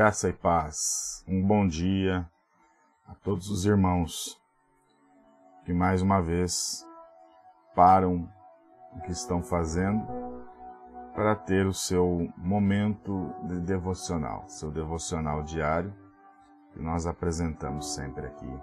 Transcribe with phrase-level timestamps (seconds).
[0.00, 1.22] Graça e paz.
[1.28, 2.26] Um bom dia
[3.06, 4.40] a todos os irmãos
[5.62, 6.88] que mais uma vez
[7.74, 8.26] param
[8.94, 10.02] o que estão fazendo
[11.14, 15.94] para ter o seu momento de devocional, seu devocional diário,
[16.72, 18.58] que nós apresentamos sempre aqui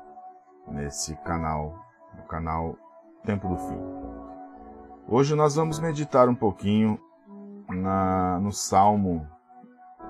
[0.67, 2.75] nesse canal, no canal
[3.23, 3.79] Tempo do Fim.
[5.07, 6.99] Hoje nós vamos meditar um pouquinho
[7.69, 9.29] na, no Salmo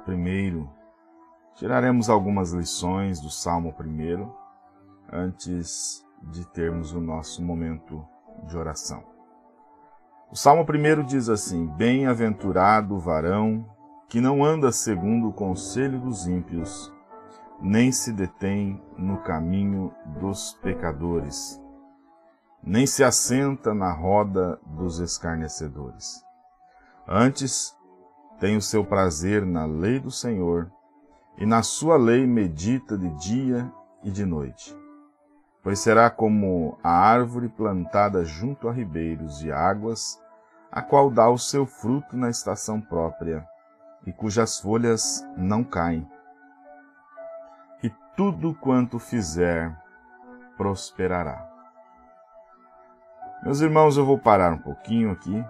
[0.06, 0.77] primeiro.
[1.58, 4.32] Tiraremos algumas lições do Salmo primeiro
[5.12, 8.08] antes de termos o nosso momento
[8.44, 9.04] de oração.
[10.32, 13.66] O Salmo primeiro diz assim: Bem-aventurado o varão
[14.08, 16.94] que não anda segundo o conselho dos ímpios,
[17.60, 21.60] nem se detém no caminho dos pecadores,
[22.62, 26.24] nem se assenta na roda dos escarnecedores.
[27.08, 27.76] Antes,
[28.40, 30.72] tem o seu prazer na lei do Senhor,
[31.38, 33.72] e na sua lei medita de dia
[34.04, 34.76] e de noite.
[35.62, 40.20] Pois será como a árvore plantada junto a ribeiros de águas,
[40.72, 43.48] a qual dá o seu fruto na estação própria,
[44.06, 46.08] e cujas folhas não caem.
[47.84, 49.76] E tudo quanto fizer
[50.56, 51.46] prosperará.
[53.44, 55.46] Meus irmãos, eu vou parar um pouquinho aqui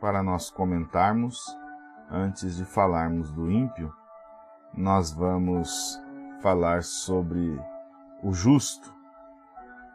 [0.00, 1.38] para nós comentarmos,
[2.10, 3.94] antes de falarmos do ímpio,
[4.74, 6.00] nós vamos
[6.40, 7.60] falar sobre
[8.22, 8.92] o justo,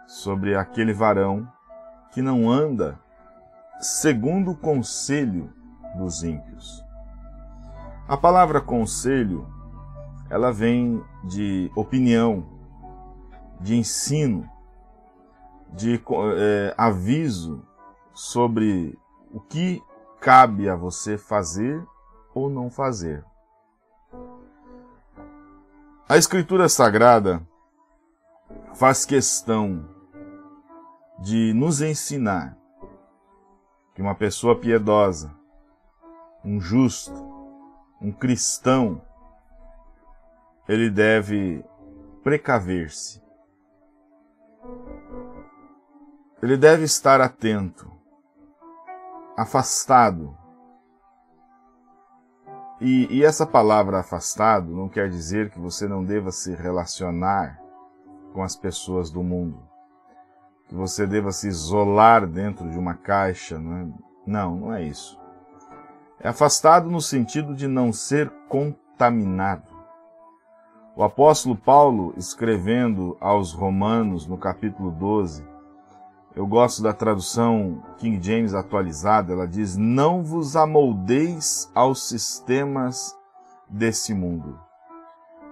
[0.08, 1.48] sobre aquele varão
[2.12, 3.00] que não anda
[3.80, 5.52] segundo o conselho
[5.98, 6.84] dos ímpios.
[8.08, 9.48] A palavra conselho,
[10.30, 12.46] ela vem de opinião,
[13.60, 14.48] de ensino,
[15.74, 15.96] de
[16.38, 17.66] é, aviso
[18.14, 18.98] sobre
[19.32, 19.82] o que
[20.22, 21.84] cabe a você fazer
[22.34, 23.26] ou não fazer.
[26.08, 27.42] A Escritura Sagrada
[28.76, 29.90] faz questão
[31.18, 32.56] de nos ensinar
[33.96, 35.36] que uma pessoa piedosa,
[36.44, 37.12] um justo,
[38.00, 39.02] um cristão,
[40.70, 41.66] ele deve
[42.24, 43.20] precaver-se.
[46.40, 47.92] Ele deve estar atento
[49.36, 50.38] afastado.
[52.80, 57.58] E, e, essa palavra afastado não quer dizer que você não deva se relacionar
[58.34, 59.64] com as pessoas do mundo,
[60.68, 63.58] que você deva se isolar dentro de uma caixa.
[63.58, 63.88] Não, é?
[64.28, 65.18] não, não é isso.
[66.20, 69.74] É afastado no sentido de não ser contaminado.
[70.98, 75.46] O apóstolo Paulo, escrevendo aos Romanos, no capítulo 12,
[76.36, 83.18] eu gosto da tradução King James atualizada, ela diz: Não vos amoldeis aos sistemas
[83.70, 84.60] desse mundo,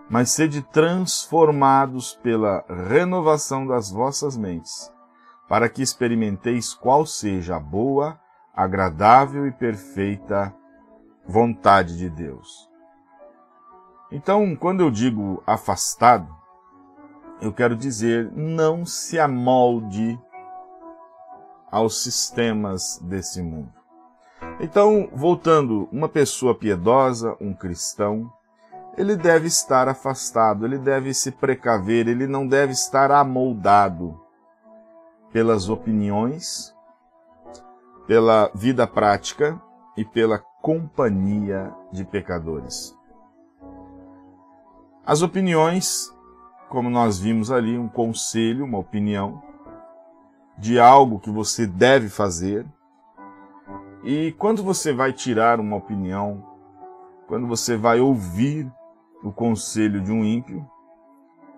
[0.10, 4.92] mas sede transformados pela renovação das vossas mentes,
[5.48, 8.20] para que experimenteis qual seja a boa,
[8.54, 10.54] agradável e perfeita
[11.26, 12.70] vontade de Deus.
[14.12, 16.28] Então, quando eu digo afastado,
[17.42, 20.20] eu quero dizer não se amolde
[21.74, 23.74] aos sistemas desse mundo.
[24.60, 28.32] Então, voltando, uma pessoa piedosa, um cristão,
[28.96, 34.22] ele deve estar afastado, ele deve se precaver, ele não deve estar amoldado
[35.32, 36.76] pelas opiniões,
[38.06, 39.60] pela vida prática
[39.98, 42.96] e pela companhia de pecadores.
[45.04, 46.14] As opiniões,
[46.70, 49.42] como nós vimos ali, um conselho, uma opinião,
[50.58, 52.66] de algo que você deve fazer.
[54.04, 56.46] E quando você vai tirar uma opinião,
[57.28, 58.72] quando você vai ouvir
[59.24, 60.70] o conselho de um ímpio,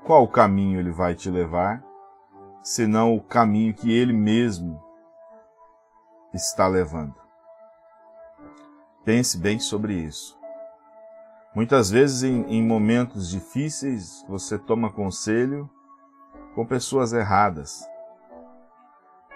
[0.04, 1.84] qual caminho ele vai te levar,
[2.62, 4.80] senão o caminho que ele mesmo
[6.34, 7.16] está levando?
[9.04, 10.38] Pense bem sobre isso.
[11.56, 15.70] Muitas vezes, em, em momentos difíceis, você toma conselho
[16.54, 17.88] com pessoas erradas,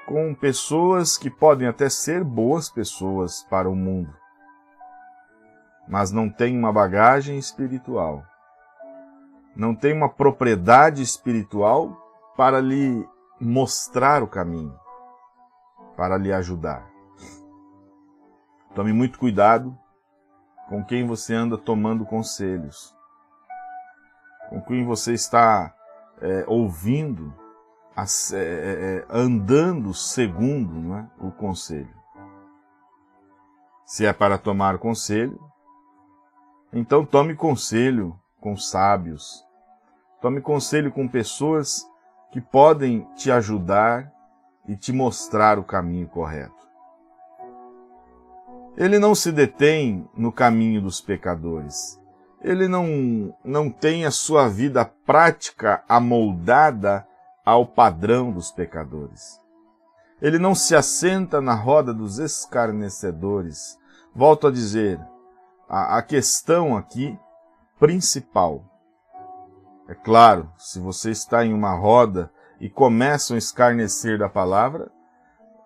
[0.09, 4.11] com pessoas que podem até ser boas pessoas para o mundo,
[5.87, 8.25] mas não têm uma bagagem espiritual,
[9.55, 11.95] não têm uma propriedade espiritual
[12.35, 13.07] para lhe
[13.39, 14.75] mostrar o caminho,
[15.95, 16.89] para lhe ajudar.
[18.73, 19.77] Tome muito cuidado
[20.69, 22.95] com quem você anda tomando conselhos,
[24.49, 25.71] com quem você está
[26.19, 27.31] é, ouvindo
[27.97, 31.93] é, é, é, andando segundo é, o conselho.
[33.85, 35.39] Se é para tomar conselho,
[36.71, 39.45] então tome conselho com sábios.
[40.21, 41.85] Tome conselho com pessoas
[42.31, 44.11] que podem te ajudar
[44.67, 46.69] e te mostrar o caminho correto.
[48.77, 51.99] Ele não se detém no caminho dos pecadores.
[52.41, 57.05] Ele não, não tem a sua vida prática amoldada
[57.45, 59.39] ao padrão dos pecadores.
[60.21, 63.77] Ele não se assenta na roda dos escarnecedores.
[64.13, 64.99] Volto a dizer,
[65.67, 67.17] a, a questão aqui
[67.79, 68.65] principal.
[69.87, 74.91] É claro, se você está em uma roda e começam a escarnecer da palavra,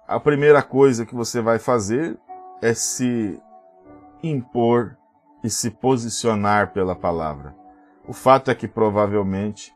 [0.08, 2.18] a primeira coisa que você vai fazer
[2.62, 3.42] é se
[4.22, 4.98] impor
[5.44, 7.56] e se posicionar pela palavra.
[8.08, 9.73] O fato é que provavelmente,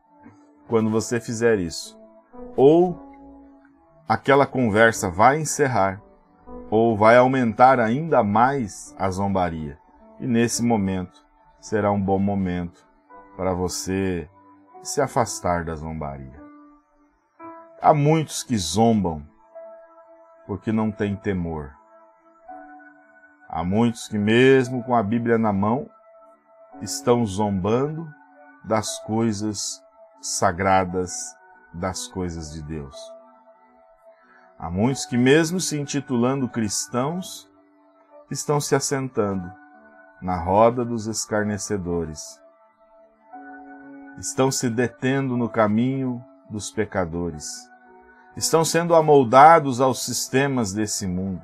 [0.68, 2.00] quando você fizer isso,
[2.56, 3.00] ou
[4.08, 6.02] aquela conversa vai encerrar,
[6.70, 9.78] ou vai aumentar ainda mais a zombaria.
[10.20, 11.26] E nesse momento
[11.60, 12.86] será um bom momento
[13.36, 14.30] para você
[14.82, 16.42] se afastar da zombaria.
[17.82, 19.26] Há muitos que zombam
[20.46, 21.72] porque não têm temor.
[23.50, 25.90] Há muitos que, mesmo com a Bíblia na mão,
[26.82, 28.08] estão zombando
[28.64, 29.82] das coisas
[30.36, 31.38] sagradas,
[31.74, 32.96] das coisas de Deus.
[34.58, 37.50] Há muitos que, mesmo se intitulando cristãos,
[38.32, 39.52] estão se assentando
[40.22, 42.42] na roda dos escarnecedores.
[44.18, 47.70] Estão se detendo no caminho dos pecadores.
[48.36, 51.44] Estão sendo amoldados aos sistemas desse mundo.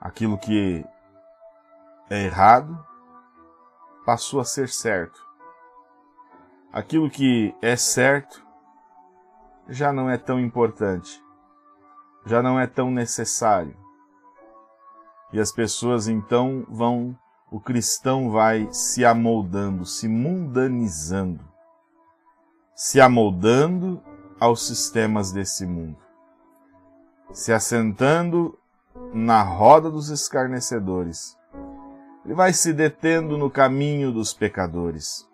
[0.00, 0.84] Aquilo que
[2.10, 2.86] é errado
[4.04, 5.31] passou a ser certo.
[6.72, 8.42] Aquilo que é certo
[9.68, 11.22] já não é tão importante,
[12.24, 13.76] já não é tão necessário.
[15.34, 17.14] E as pessoas então vão,
[17.50, 21.44] o cristão vai se amoldando, se mundanizando,
[22.74, 24.02] se amoldando
[24.40, 25.98] aos sistemas desse mundo,
[27.32, 28.58] se assentando
[29.12, 31.36] na roda dos escarnecedores.
[32.24, 35.30] Ele vai se detendo no caminho dos pecadores.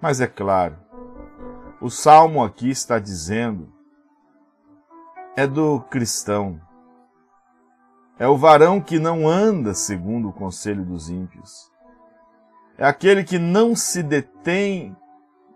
[0.00, 0.76] Mas é claro,
[1.80, 3.72] o salmo aqui está dizendo
[5.36, 6.60] é do cristão,
[8.18, 11.70] é o varão que não anda segundo o conselho dos ímpios.
[12.78, 14.96] É aquele que não se detém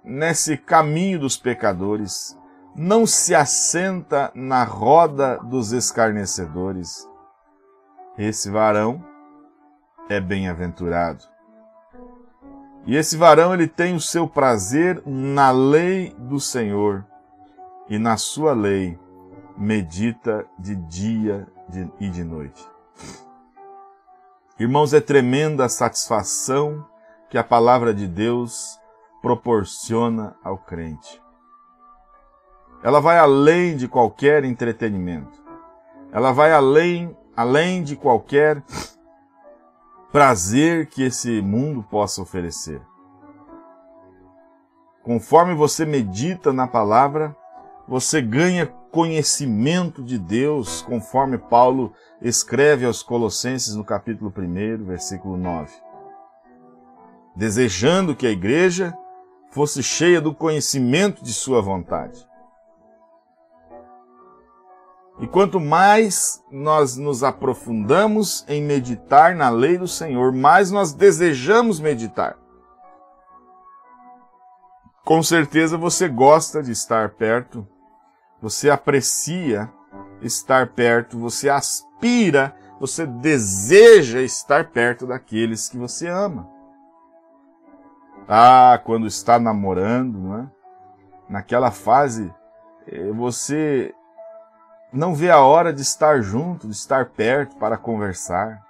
[0.02, 2.36] nesse caminho dos pecadores,
[2.74, 7.08] não se assenta na roda dos escarnecedores.
[8.16, 9.04] Esse varão
[10.08, 11.24] é bem-aventurado.
[12.88, 17.04] E esse varão ele tem o seu prazer na lei do Senhor,
[17.86, 18.98] e na sua lei
[19.58, 21.46] medita de dia
[22.00, 22.66] e de noite.
[24.58, 26.82] Irmãos, é tremenda a satisfação
[27.28, 28.80] que a palavra de Deus
[29.20, 31.22] proporciona ao crente.
[32.82, 35.38] Ela vai além de qualquer entretenimento.
[36.10, 38.62] Ela vai além, além de qualquer
[40.10, 42.80] prazer que esse mundo possa oferecer.
[45.02, 47.36] Conforme você medita na palavra,
[47.86, 55.72] você ganha conhecimento de Deus, conforme Paulo escreve aos Colossenses no capítulo 1, versículo 9.
[57.36, 58.96] Desejando que a igreja
[59.50, 62.27] fosse cheia do conhecimento de Sua vontade.
[65.20, 71.80] E quanto mais nós nos aprofundamos em meditar na lei do Senhor, mais nós desejamos
[71.80, 72.36] meditar.
[75.04, 77.66] Com certeza você gosta de estar perto
[78.40, 79.68] você aprecia
[80.22, 86.48] estar perto, você aspira, você deseja estar perto daqueles que você ama.
[88.28, 90.50] Ah, quando está namorando, não é?
[91.28, 92.32] naquela fase,
[92.86, 93.92] eh, você
[94.92, 98.62] não vê a hora de estar junto, de estar perto para conversar.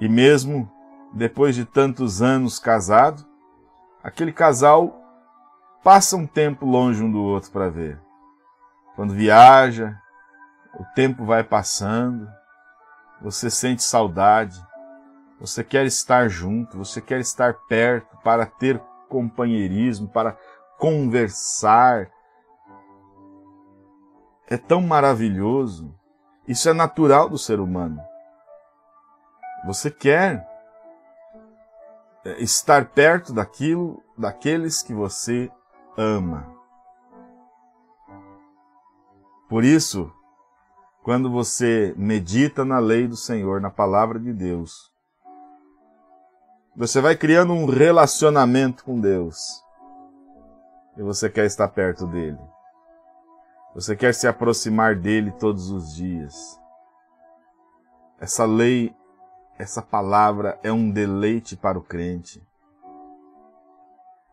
[0.00, 0.70] E mesmo
[1.12, 3.24] depois de tantos anos casado,
[4.02, 4.98] aquele casal
[5.82, 8.00] passa um tempo longe um do outro para ver.
[8.96, 9.96] Quando viaja,
[10.74, 12.28] o tempo vai passando,
[13.20, 14.60] você sente saudade,
[15.38, 20.36] você quer estar junto, você quer estar perto para ter companheirismo, para
[20.78, 22.08] conversar.
[24.48, 25.94] É tão maravilhoso.
[26.46, 28.00] Isso é natural do ser humano.
[29.64, 30.46] Você quer
[32.24, 35.50] é, estar perto daquilo, daqueles que você
[35.96, 36.46] ama.
[39.48, 40.12] Por isso,
[41.02, 44.92] quando você medita na lei do Senhor, na palavra de Deus,
[46.74, 49.62] você vai criando um relacionamento com Deus.
[50.96, 52.38] E você quer estar perto dele.
[53.74, 56.60] Você quer se aproximar dele todos os dias.
[58.20, 58.94] Essa lei,
[59.58, 62.42] essa palavra é um deleite para o crente.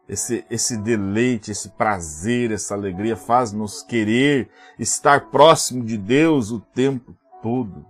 [0.08, 7.15] Esse, esse deleite, esse prazer, essa alegria faz-nos querer estar próximo de Deus o tempo
[7.41, 7.86] todo.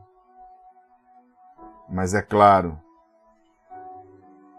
[1.90, 2.80] Mas é claro,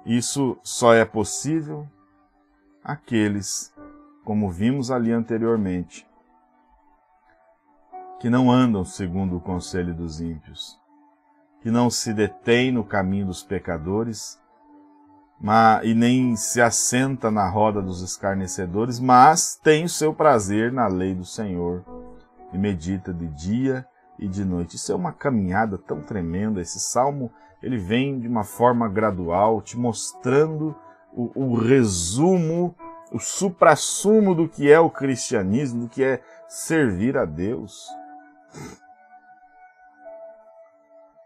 [0.05, 1.87] isso só é possível
[2.83, 3.73] aqueles,
[4.25, 6.10] como vimos ali anteriormente,
[8.21, 10.79] que não andam segundo o conselho dos ímpios,
[11.63, 14.39] que não se detêm no caminho dos pecadores,
[15.41, 20.87] mas, e nem se assenta na roda dos escarnecedores, mas tem o seu prazer na
[20.87, 21.83] lei do Senhor
[22.53, 23.87] e medita de dia
[24.19, 24.77] e de noite.
[24.77, 26.61] Isso é uma caminhada tão tremenda.
[26.61, 30.77] Esse salmo ele vem de uma forma gradual, te mostrando
[31.11, 32.75] o, o resumo,
[33.11, 37.89] o suprassumo do que é o cristianismo, do que é servir a Deus.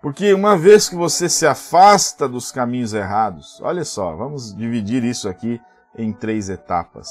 [0.04, 5.28] Porque uma vez que você se afasta dos caminhos errados, olha só, vamos dividir isso
[5.28, 5.58] aqui
[5.96, 7.08] em três etapas.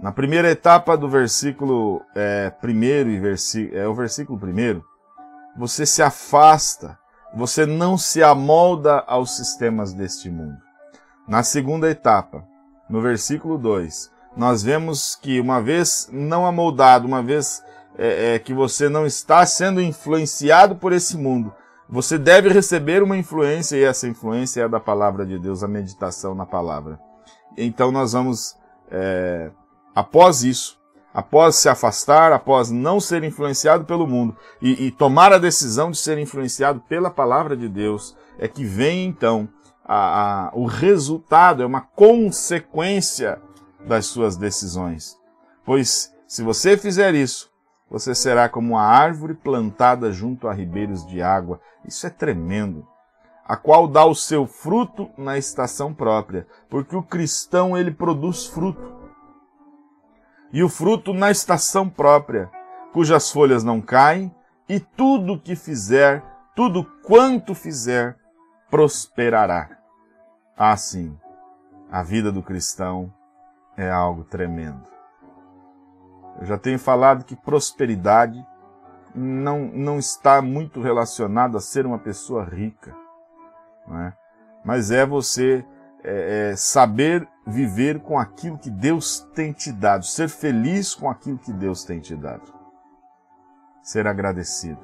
[0.00, 4.82] Na primeira etapa do versículo é, primeiro e versículo, é o versículo primeiro,
[5.56, 6.98] você se afasta,
[7.34, 10.56] você não se amolda aos sistemas deste mundo.
[11.28, 12.44] Na segunda etapa,
[12.88, 17.62] no versículo 2, nós vemos que uma vez não amoldado, uma vez
[17.96, 21.52] é, é, que você não está sendo influenciado por esse mundo,
[21.88, 25.68] você deve receber uma influência, e essa influência é a da palavra de Deus, a
[25.68, 26.98] meditação na palavra.
[27.56, 28.56] Então nós vamos,
[28.90, 29.50] é,
[29.94, 30.78] após isso,
[31.12, 35.98] após se afastar, após não ser influenciado pelo mundo e, e, tomar a decisão de
[35.98, 39.48] ser influenciado pela palavra de Deus, é que vem então
[39.84, 43.40] a, a, o resultado, é uma consequência
[43.86, 45.16] das suas decisões.
[45.64, 47.53] Pois se você fizer isso,
[47.90, 51.60] você será como uma árvore plantada junto a ribeiros de água.
[51.84, 52.86] Isso é tremendo.
[53.46, 58.94] A qual dá o seu fruto na estação própria, porque o cristão ele produz fruto.
[60.50, 62.50] E o fruto na estação própria,
[62.92, 64.34] cujas folhas não caem,
[64.68, 66.24] e tudo que fizer,
[66.56, 68.16] tudo quanto fizer,
[68.70, 69.78] prosperará.
[70.56, 71.18] Assim,
[71.90, 73.12] a vida do cristão
[73.76, 74.93] é algo tremendo.
[76.40, 78.44] Eu já tenho falado que prosperidade
[79.14, 82.94] não, não está muito relacionado a ser uma pessoa rica,
[83.88, 84.12] é?
[84.64, 85.64] mas é você
[86.02, 91.38] é, é, saber viver com aquilo que Deus tem te dado, ser feliz com aquilo
[91.38, 92.52] que Deus tem te dado,
[93.82, 94.80] ser agradecido.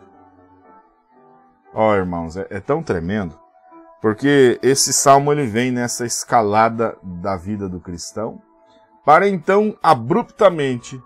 [1.75, 3.39] Ó oh, irmãos, é, é tão tremendo,
[4.01, 8.41] porque esse salmo ele vem nessa escalada da vida do cristão,
[9.05, 11.03] para então abruptamente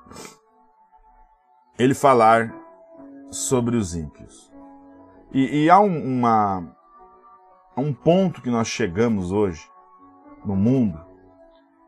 [1.78, 2.54] ele falar
[3.30, 4.52] sobre os ímpios.
[5.32, 6.76] E, e há um, uma,
[7.76, 9.68] um ponto que nós chegamos hoje
[10.44, 11.00] no mundo,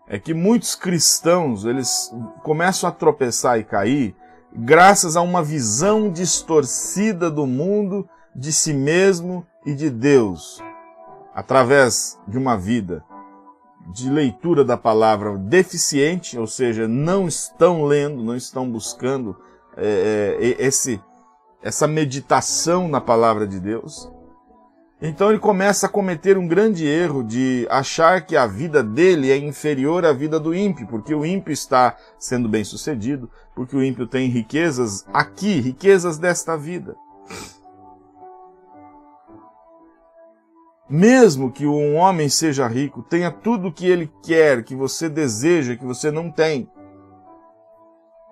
[0.08, 4.16] é que muitos cristãos eles começam a tropeçar e cair
[4.52, 10.62] graças a uma visão distorcida do mundo, de si mesmo e de Deus,
[11.34, 13.04] através de uma vida
[13.92, 19.36] de leitura da palavra deficiente, ou seja, não estão lendo, não estão buscando
[19.76, 21.00] é, é, esse,
[21.62, 24.10] essa meditação na palavra de Deus.
[25.00, 29.36] Então ele começa a cometer um grande erro de achar que a vida dele é
[29.36, 34.06] inferior à vida do ímpio, porque o ímpio está sendo bem sucedido, porque o ímpio
[34.06, 36.96] tem riquezas aqui, riquezas desta vida.
[40.88, 45.76] Mesmo que um homem seja rico, tenha tudo o que ele quer, que você deseja,
[45.76, 46.70] que você não tem,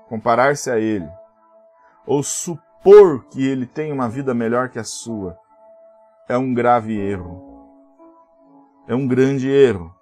[0.09, 1.09] comparar-se a ele
[2.07, 5.39] ou supor que ele tem uma vida melhor que a sua
[6.29, 7.53] é um grave erro.
[8.87, 9.95] É um grande erro.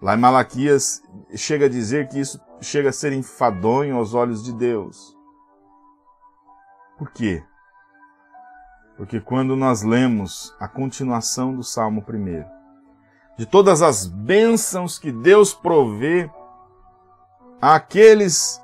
[0.00, 1.02] Lá em Malaquias
[1.34, 5.16] chega a dizer que isso chega a ser enfadonho aos olhos de Deus.
[6.98, 7.42] Por quê?
[8.96, 12.44] Porque quando nós lemos a continuação do Salmo 1,
[13.36, 16.30] de todas as bênçãos que Deus provê
[17.60, 18.60] àqueles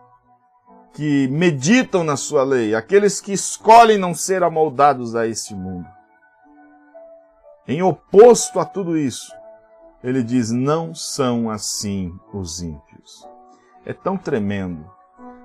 [0.94, 5.88] que meditam na sua lei, aqueles que escolhem não ser amoldados a este mundo.
[7.66, 9.32] Em oposto a tudo isso,
[10.02, 13.26] ele diz: não são assim os ímpios.
[13.84, 14.90] É tão tremendo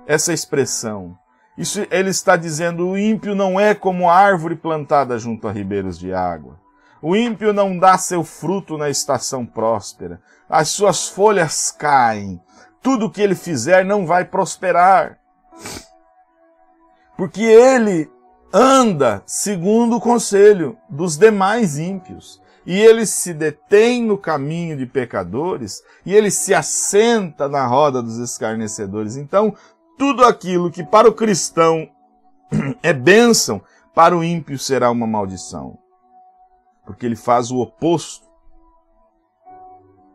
[0.06, 1.16] essa expressão.
[1.58, 6.14] Isso ele está dizendo: o ímpio não é como árvore plantada junto a ribeiros de
[6.14, 6.56] água.
[7.02, 10.20] O ímpio não dá seu fruto na estação próspera.
[10.48, 12.40] As suas folhas caem.
[12.80, 15.18] Tudo que ele fizer não vai prosperar.
[17.16, 18.10] Porque ele
[18.52, 22.40] anda segundo o conselho dos demais ímpios.
[22.64, 28.18] E ele se detém no caminho de pecadores, e ele se assenta na roda dos
[28.18, 29.16] escarnecedores.
[29.16, 29.54] Então,
[29.98, 31.90] tudo aquilo que para o cristão
[32.82, 33.60] é bênção,
[33.94, 35.76] para o ímpio será uma maldição.
[36.86, 38.26] Porque ele faz o oposto.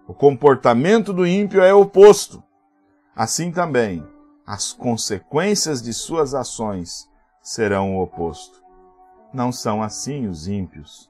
[0.08, 2.42] O comportamento do ímpio é oposto.
[3.13, 4.08] Assim também,
[4.48, 7.10] as consequências de suas ações
[7.42, 8.63] serão o oposto.
[9.34, 11.10] Não são assim os ímpios,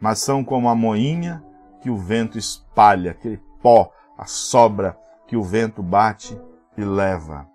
[0.00, 1.44] mas são como a moinha
[1.80, 6.40] que o vento espalha, aquele pó, a sobra que o vento bate
[6.76, 7.53] e leva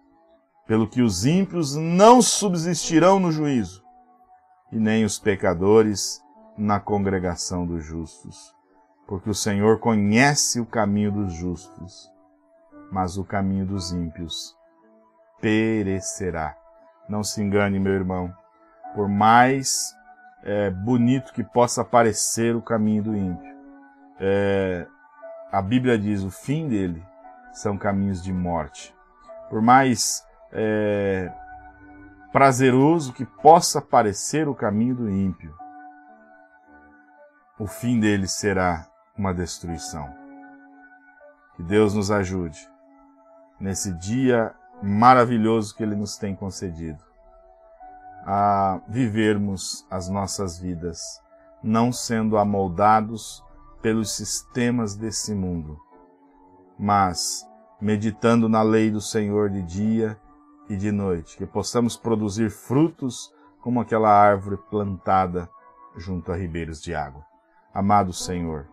[0.70, 3.84] pelo que os ímpios não subsistirão no juízo,
[4.72, 6.24] e nem os pecadores
[6.56, 8.56] na congregação dos justos.
[9.08, 12.08] Porque o Senhor conhece o caminho dos justos,
[12.92, 14.56] mas o caminho dos ímpios
[15.42, 16.56] perecerá.
[17.10, 18.32] Não se engane, meu irmão,
[18.94, 19.92] por mais
[20.44, 23.58] é, bonito que possa parecer o caminho do ímpio,
[24.20, 24.86] é,
[25.52, 27.04] a Bíblia diz o fim dele
[27.54, 28.96] são caminhos de morte.
[29.50, 31.32] Por mais é,
[32.32, 35.54] prazeroso que possa parecer o caminho do ímpio,
[37.60, 40.10] o fim dele será uma destruição.
[41.56, 42.70] Que Deus nos ajude
[43.60, 47.04] nesse dia maravilhoso que Ele nos tem concedido
[48.26, 51.02] a vivermos as nossas vidas,
[51.64, 53.44] não sendo amoldados
[53.82, 55.78] pelos sistemas desse mundo,
[56.78, 57.46] mas
[57.82, 60.18] meditando na lei do Senhor de dia
[60.70, 65.50] e de noite, que possamos produzir frutos como aquela árvore plantada
[65.98, 67.26] junto a ribeiros de água.
[67.74, 68.68] Amado Senhor,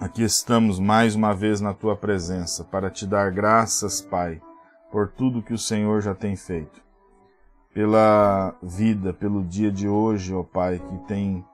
[0.00, 4.42] aqui estamos mais uma vez na tua presença para te dar graças, Pai,
[4.90, 6.82] por tudo que o Senhor já tem feito,
[7.72, 11.44] pela vida, pelo dia de hoje, ó Pai, que tem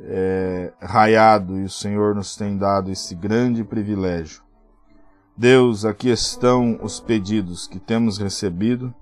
[0.00, 4.42] é, raiado e o Senhor nos tem dado esse grande privilégio
[5.40, 8.94] Deus, aqui estão os pedidos que temos recebido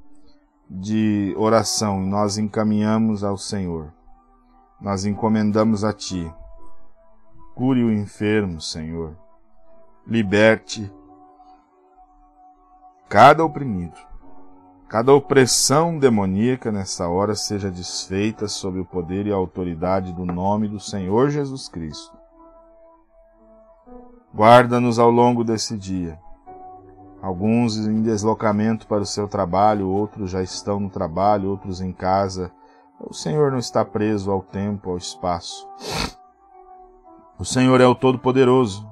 [0.70, 3.92] de oração e nós encaminhamos ao Senhor.
[4.80, 6.32] Nós encomendamos a Ti.
[7.56, 9.16] Cure o enfermo, Senhor.
[10.06, 10.88] Liberte
[13.08, 13.98] cada oprimido.
[14.86, 20.68] Cada opressão demoníaca nessa hora seja desfeita sob o poder e a autoridade do nome
[20.68, 22.16] do Senhor Jesus Cristo.
[24.32, 26.16] Guarda-nos ao longo desse dia
[27.20, 32.50] alguns em deslocamento para o seu trabalho, outros já estão no trabalho, outros em casa.
[33.00, 35.68] O Senhor não está preso ao tempo, ao espaço.
[37.38, 38.88] O Senhor é o Todo-Poderoso.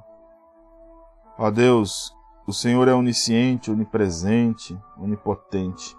[1.38, 2.14] Ó Deus,
[2.46, 5.96] o Senhor é onisciente, onipresente, onipotente.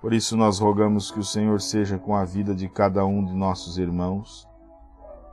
[0.00, 3.34] Por isso nós rogamos que o Senhor seja com a vida de cada um de
[3.34, 4.48] nossos irmãos,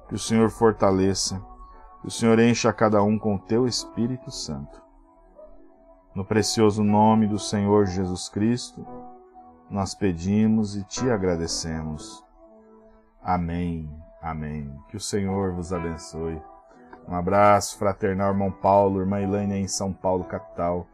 [0.08, 1.40] que o Senhor fortaleça,
[2.02, 4.86] que o Senhor encha cada um com o teu Espírito Santo
[6.16, 8.88] no precioso nome do Senhor Jesus Cristo,
[9.70, 12.24] nós pedimos e te agradecemos.
[13.22, 13.90] Amém.
[14.22, 14.74] Amém.
[14.88, 16.42] Que o Senhor vos abençoe.
[17.08, 20.88] Um abraço fraternal, irmão Paulo, irmã Elaine em São Paulo, capital,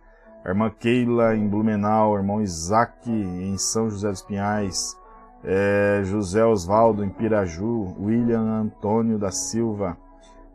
[0.45, 4.97] irmã Keila em Blumenau, irmão Isaac em São José dos Pinhais,
[5.43, 9.97] é, José Osvaldo em Piraju, William Antônio da Silva,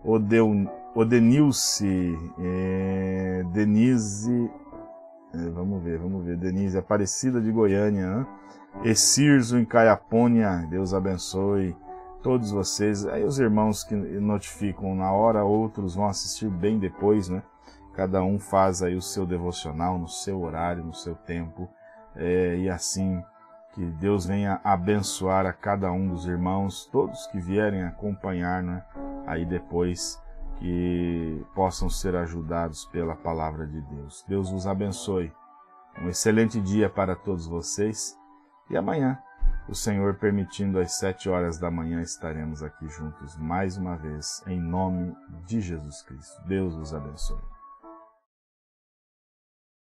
[0.04, 4.50] Odeu, Odenilce, é, Denise,
[5.34, 8.26] é, vamos ver, vamos ver, Denise Aparecida de Goiânia, né?
[8.82, 11.76] Esirzo em Caiapônia, Deus abençoe
[12.22, 13.06] todos vocês.
[13.06, 17.42] Aí os irmãos que notificam na hora, outros vão assistir bem depois, né?
[17.92, 21.68] Cada um faz aí o seu devocional no seu horário, no seu tempo,
[22.14, 23.22] é, e assim
[23.74, 28.82] que Deus venha abençoar a cada um dos irmãos, todos que vierem acompanhar, né?
[29.26, 30.18] Aí depois
[30.58, 34.24] que possam ser ajudados pela palavra de Deus.
[34.28, 35.32] Deus os abençoe.
[36.00, 38.16] Um excelente dia para todos vocês
[38.68, 39.18] e amanhã,
[39.68, 44.60] o Senhor permitindo, às sete horas da manhã, estaremos aqui juntos mais uma vez, em
[44.60, 45.14] nome
[45.44, 46.42] de Jesus Cristo.
[46.46, 47.55] Deus os abençoe.